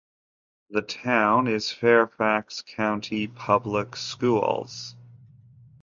The 0.71 0.81
town 0.81 1.47
is 1.47 1.71
Fairfax 1.71 2.63
County 2.65 3.27
Public 3.27 3.95
Schools. 3.95 4.95